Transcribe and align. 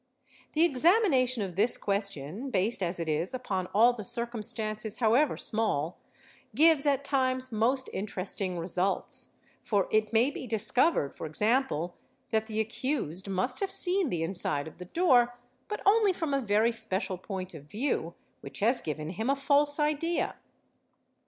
The 0.53 0.67
examin 0.67 1.27
tion 1.29 1.43
of 1.43 1.55
this 1.55 1.77
question, 1.77 2.49
based 2.49 2.81
as 2.81 2.99
it 2.99 3.07
is 3.07 3.35
upon 3.35 3.67
all 3.67 3.93
the 3.93 4.03
circumstances 4.03 4.97
however 4.97 5.35
aall, 5.35 5.97
gives 6.55 6.87
at 6.87 7.03
times 7.05 7.51
most 7.51 7.87
interesting 7.93 8.57
results, 8.57 9.33
for 9.61 9.87
it 9.91 10.11
may 10.11 10.31
be 10.31 10.47
discovered, 10.47 11.13
pexample, 11.15 11.93
that 12.31 12.47
the 12.47 12.59
accused 12.59 13.27
must 13.29 13.59
have 13.59 13.69
seen 13.69 14.09
the 14.09 14.23
inside 14.23 14.67
of 14.67 14.77
the 14.79 14.85
door 14.85 15.37
but 15.67 15.83
ly 15.85 16.13
from 16.15 16.33
a 16.33 16.41
very 16.41 16.71
special 16.71 17.19
point 17.19 17.53
of 17.53 17.65
view 17.65 18.15
which 18.39 18.59
has 18.61 18.81
given 18.81 19.11
him 19.11 19.29
a 19.29 19.35
false 19.35 19.79
idea. 19.79 20.33